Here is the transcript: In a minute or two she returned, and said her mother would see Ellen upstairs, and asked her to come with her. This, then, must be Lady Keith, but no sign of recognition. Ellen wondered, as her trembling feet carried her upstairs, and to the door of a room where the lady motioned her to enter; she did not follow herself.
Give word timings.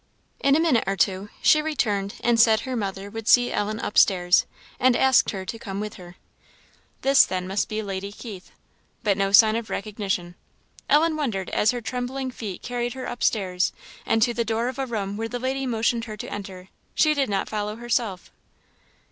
In 0.39 0.55
a 0.55 0.59
minute 0.59 0.85
or 0.87 0.95
two 0.97 1.29
she 1.43 1.61
returned, 1.61 2.15
and 2.23 2.39
said 2.39 2.61
her 2.61 2.75
mother 2.75 3.11
would 3.11 3.27
see 3.27 3.51
Ellen 3.51 3.77
upstairs, 3.79 4.47
and 4.79 4.95
asked 4.95 5.29
her 5.29 5.45
to 5.45 5.59
come 5.59 5.79
with 5.79 5.93
her. 5.93 6.15
This, 7.03 7.23
then, 7.23 7.47
must 7.47 7.69
be 7.69 7.83
Lady 7.83 8.11
Keith, 8.11 8.49
but 9.03 9.15
no 9.15 9.31
sign 9.31 9.55
of 9.55 9.69
recognition. 9.69 10.33
Ellen 10.89 11.15
wondered, 11.15 11.51
as 11.51 11.69
her 11.69 11.81
trembling 11.81 12.31
feet 12.31 12.63
carried 12.63 12.93
her 12.93 13.05
upstairs, 13.05 13.73
and 14.03 14.23
to 14.23 14.33
the 14.33 14.43
door 14.43 14.69
of 14.69 14.79
a 14.79 14.87
room 14.87 15.17
where 15.17 15.29
the 15.29 15.37
lady 15.37 15.67
motioned 15.67 16.05
her 16.05 16.17
to 16.17 16.33
enter; 16.33 16.69
she 16.95 17.13
did 17.13 17.29
not 17.29 17.47
follow 17.47 17.75
herself. 17.75 18.31